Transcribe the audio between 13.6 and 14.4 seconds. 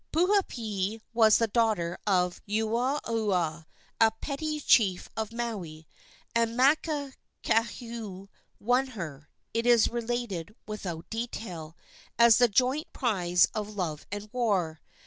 love and